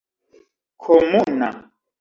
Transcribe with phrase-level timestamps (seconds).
[0.81, 1.49] komuna